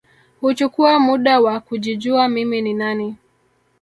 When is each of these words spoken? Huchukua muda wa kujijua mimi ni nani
Huchukua 0.41 0.99
muda 0.99 1.39
wa 1.39 1.59
kujijua 1.59 2.27
mimi 2.29 2.61
ni 2.61 2.73
nani 2.73 3.15